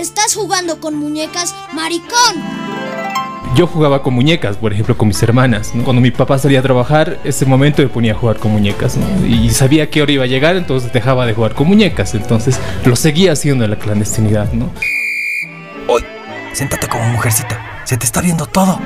[0.00, 2.36] estás jugando con muñecas, maricón.
[3.54, 5.72] Yo jugaba con muñecas, por ejemplo, con mis hermanas.
[5.84, 8.96] Cuando mi papá salía a trabajar, ese momento me ponía a jugar con muñecas.
[9.26, 12.14] Y sabía que hora iba a llegar, entonces dejaba de jugar con muñecas.
[12.14, 14.70] Entonces lo seguía haciendo en la clandestinidad, ¿no?
[15.88, 16.06] Oye,
[16.52, 17.82] siéntate como mujercita.
[17.84, 18.78] Se te está viendo todo.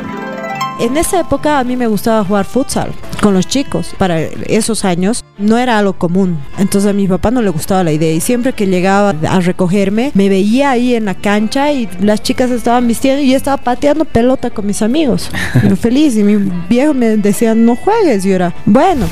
[0.81, 2.93] En esa época a mí me gustaba jugar futsal
[3.23, 3.95] con los chicos.
[3.96, 6.39] Para esos años no era algo común.
[6.59, 10.12] Entonces a mi papá no le gustaba la idea y siempre que llegaba a recogerme
[10.14, 14.05] me veía ahí en la cancha y las chicas estaban vistiendo y yo estaba pateando
[14.05, 15.30] pelota con mis amigos.
[15.69, 16.37] Yo feliz y mi
[16.69, 19.07] viejo me decía no juegues y yo era bueno.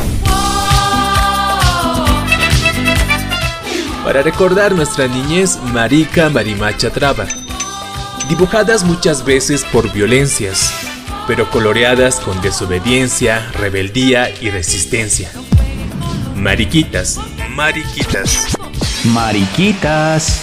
[4.05, 7.27] Para recordar nuestra niñez, Marica Marimacha Traba.
[8.29, 10.73] Dibujadas muchas veces por violencias,
[11.27, 15.31] pero coloreadas con desobediencia, rebeldía y resistencia.
[16.43, 17.21] Mariquitas,
[17.51, 18.59] mariquitas,
[19.05, 20.43] Mariquitas.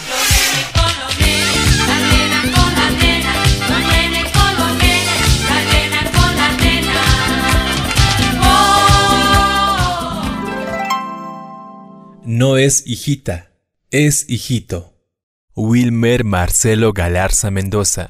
[12.24, 13.52] No es hijita,
[13.92, 14.94] es hijito.
[15.54, 18.10] Wilmer Marcelo Galarza Mendoza.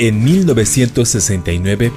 [0.00, 1.92] En 1969,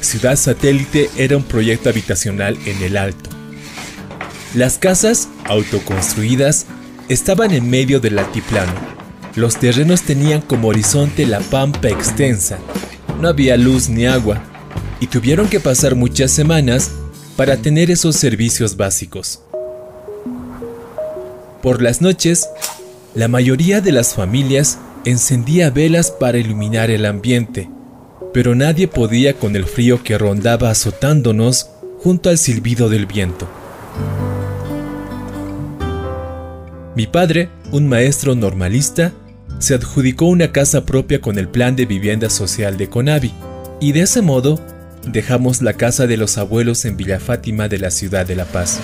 [0.00, 3.28] Ciudad Satélite era un proyecto habitacional en el Alto.
[4.54, 6.64] Las casas, autoconstruidas,
[7.10, 8.72] estaban en medio del altiplano.
[9.34, 12.58] Los terrenos tenían como horizonte la pampa extensa.
[13.20, 14.42] No había luz ni agua,
[14.98, 16.90] y tuvieron que pasar muchas semanas
[17.36, 19.42] para tener esos servicios básicos.
[21.62, 22.48] Por las noches,
[23.14, 27.70] la mayoría de las familias encendía velas para iluminar el ambiente,
[28.34, 33.48] pero nadie podía con el frío que rondaba azotándonos junto al silbido del viento.
[36.96, 39.12] Mi padre, un maestro normalista,
[39.60, 43.32] se adjudicó una casa propia con el plan de vivienda social de Conavi,
[43.80, 44.60] y de ese modo
[45.06, 48.80] dejamos la casa de los abuelos en Villa Fátima de la ciudad de La Paz.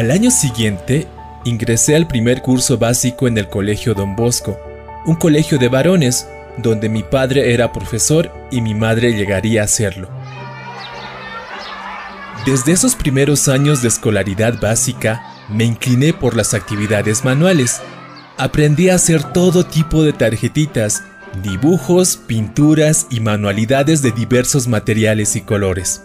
[0.00, 1.06] Al año siguiente,
[1.44, 4.58] ingresé al primer curso básico en el Colegio Don Bosco,
[5.04, 10.08] un colegio de varones donde mi padre era profesor y mi madre llegaría a serlo.
[12.46, 17.82] Desde esos primeros años de escolaridad básica, me incliné por las actividades manuales.
[18.38, 21.02] Aprendí a hacer todo tipo de tarjetitas,
[21.42, 26.00] dibujos, pinturas y manualidades de diversos materiales y colores.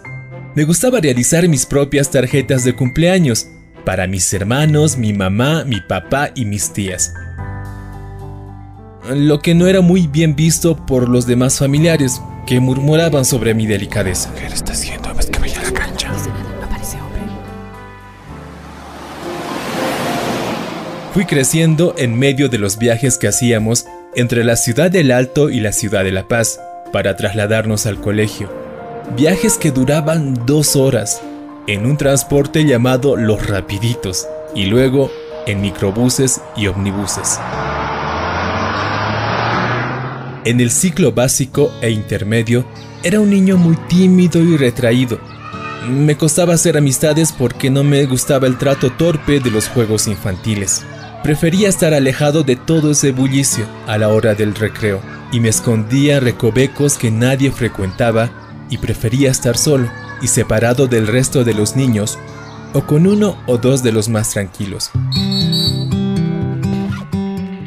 [0.54, 3.46] Me gustaba realizar mis propias tarjetas de cumpleaños
[3.86, 7.14] para mis hermanos, mi mamá, mi papá y mis tías.
[9.08, 13.64] Lo que no era muy bien visto por los demás familiares, que murmuraban sobre mi
[13.68, 14.34] delicadeza.
[14.34, 15.14] ¿Qué le está haciendo?
[15.14, 16.12] ¿Ves que vaya a la cancha?
[21.14, 23.86] Fui creciendo en medio de los viajes que hacíamos
[24.16, 26.60] entre la ciudad del Alto y la ciudad de La Paz
[26.92, 28.52] para trasladarnos al colegio.
[29.16, 31.22] Viajes que duraban dos horas
[31.66, 35.10] en un transporte llamado Los Rapiditos y luego
[35.46, 37.40] en microbuses y omnibuses.
[40.44, 42.64] En el ciclo básico e intermedio
[43.02, 45.18] era un niño muy tímido y retraído.
[45.88, 50.84] Me costaba hacer amistades porque no me gustaba el trato torpe de los juegos infantiles.
[51.24, 55.00] Prefería estar alejado de todo ese bullicio a la hora del recreo
[55.32, 58.30] y me escondía recovecos que nadie frecuentaba
[58.70, 59.90] y prefería estar solo
[60.22, 62.18] y separado del resto de los niños
[62.72, 64.90] o con uno o dos de los más tranquilos.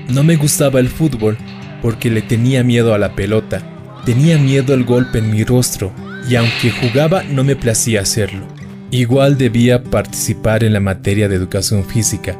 [0.07, 1.37] No me gustaba el fútbol
[1.81, 3.61] porque le tenía miedo a la pelota,
[4.05, 5.91] tenía miedo al golpe en mi rostro
[6.27, 8.45] y aunque jugaba no me placía hacerlo.
[8.91, 12.37] Igual debía participar en la materia de educación física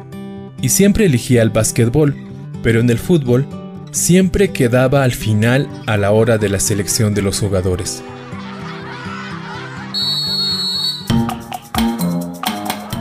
[0.60, 2.16] y siempre elegía el básquetbol,
[2.62, 3.46] pero en el fútbol
[3.92, 8.02] siempre quedaba al final a la hora de la selección de los jugadores.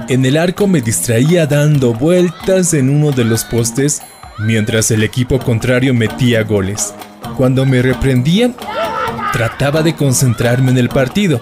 [0.10, 4.02] En el arco me distraía dando vueltas en uno de los postes
[4.40, 6.96] mientras el equipo contrario metía goles.
[7.38, 8.56] Cuando me reprendían,
[9.32, 11.42] trataba de concentrarme en el partido,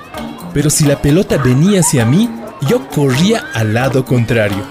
[0.54, 2.30] pero si la pelota venía hacia mí,
[2.68, 4.66] yo corría al lado contrario.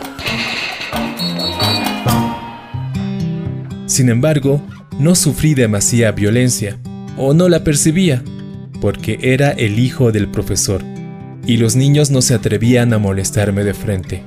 [3.86, 4.60] Sin embargo,
[4.98, 6.76] no sufrí demasiada violencia,
[7.16, 8.22] o no la percibía,
[8.82, 10.82] porque era el hijo del profesor,
[11.46, 14.22] y los niños no se atrevían a molestarme de frente.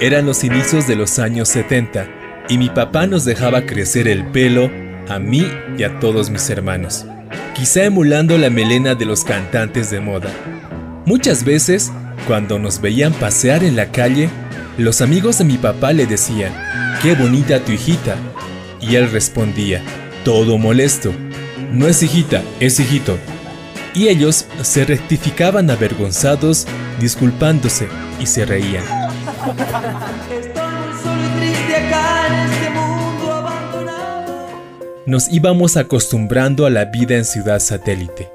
[0.00, 2.08] Eran los inicios de los años 70,
[2.48, 4.70] y mi papá nos dejaba crecer el pelo
[5.08, 5.46] a mí
[5.78, 7.06] y a todos mis hermanos.
[7.54, 10.28] quizá emulando la melena de los cantantes de moda.
[11.06, 11.92] Muchas veces,
[12.26, 14.28] cuando nos veían pasear en la calle,
[14.76, 16.52] los amigos de mi papá le decían,
[17.00, 18.16] ¡qué bonita tu hijita!
[18.80, 19.82] Y él respondía,
[20.24, 21.12] todo molesto,
[21.72, 23.16] no es hijita, es hijito.
[23.94, 26.66] Y ellos se rectificaban avergonzados,
[27.00, 27.88] disculpándose
[28.20, 28.84] y se reían.
[35.06, 38.32] Nos íbamos acostumbrando a la vida en Ciudad Satélite.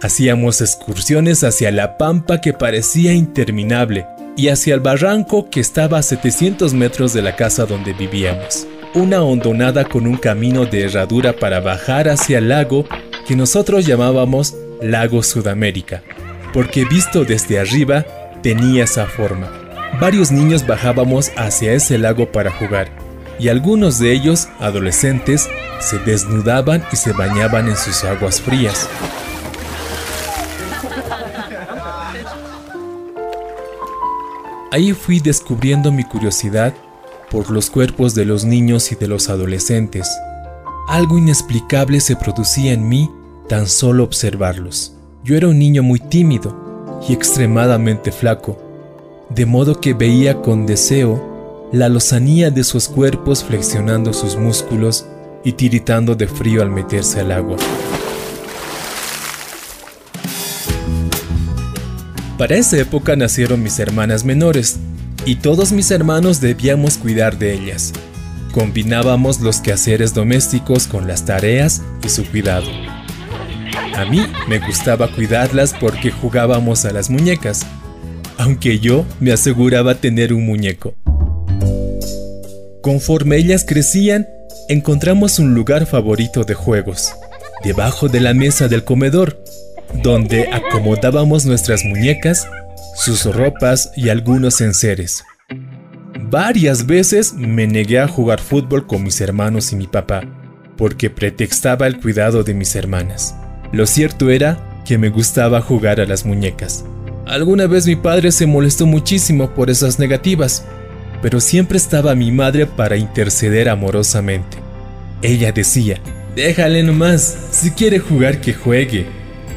[0.00, 4.06] Hacíamos excursiones hacia la pampa que parecía interminable
[4.36, 8.66] y hacia el barranco que estaba a 700 metros de la casa donde vivíamos.
[8.94, 12.86] Una hondonada con un camino de herradura para bajar hacia el lago
[13.26, 16.02] que nosotros llamábamos Lago Sudamérica,
[16.52, 18.04] porque visto desde arriba
[18.42, 19.50] tenía esa forma.
[20.00, 22.88] Varios niños bajábamos hacia ese lago para jugar,
[23.38, 25.48] y algunos de ellos, adolescentes,
[25.80, 28.88] se desnudaban y se bañaban en sus aguas frías.
[34.70, 36.72] Ahí fui descubriendo mi curiosidad
[37.30, 40.08] por los cuerpos de los niños y de los adolescentes.
[40.88, 43.10] Algo inexplicable se producía en mí
[43.48, 44.94] tan solo observarlos.
[45.24, 48.58] Yo era un niño muy tímido y extremadamente flaco,
[49.30, 55.06] de modo que veía con deseo la lozanía de sus cuerpos flexionando sus músculos
[55.44, 57.56] y tiritando de frío al meterse al agua.
[62.36, 64.78] Para esa época nacieron mis hermanas menores,
[65.24, 67.92] y todos mis hermanos debíamos cuidar de ellas.
[68.52, 72.66] Combinábamos los quehaceres domésticos con las tareas y su cuidado.
[73.94, 77.66] A mí me gustaba cuidarlas porque jugábamos a las muñecas,
[78.38, 80.94] aunque yo me aseguraba tener un muñeco.
[82.80, 84.26] Conforme ellas crecían,
[84.68, 87.12] encontramos un lugar favorito de juegos,
[87.62, 89.42] debajo de la mesa del comedor,
[90.02, 92.48] donde acomodábamos nuestras muñecas,
[92.96, 95.22] sus ropas y algunos enseres.
[96.18, 100.22] Varias veces me negué a jugar fútbol con mis hermanos y mi papá,
[100.78, 103.34] porque pretextaba el cuidado de mis hermanas.
[103.72, 106.84] Lo cierto era que me gustaba jugar a las muñecas.
[107.26, 110.66] Alguna vez mi padre se molestó muchísimo por esas negativas,
[111.22, 114.58] pero siempre estaba mi madre para interceder amorosamente.
[115.22, 116.00] Ella decía,
[116.36, 119.06] déjale nomás, si quiere jugar que juegue,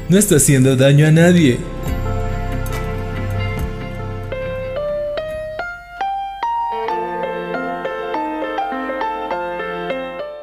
[0.07, 1.57] no está haciendo daño a nadie.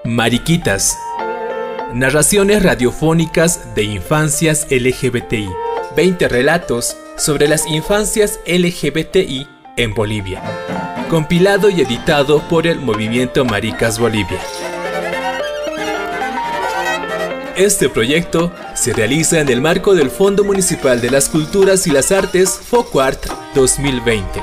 [0.05, 0.95] Mariquitas.
[1.95, 5.51] Narraciones radiofónicas de infancias LGBTI.
[5.95, 9.47] 20 relatos sobre las infancias LGBTI
[9.77, 10.43] en Bolivia.
[11.11, 14.41] Compilado y editado por el Movimiento Maricas Bolivia.
[17.57, 22.11] Este proyecto se realiza en el marco del Fondo Municipal de las Culturas y las
[22.11, 24.43] Artes FOCUART 2020.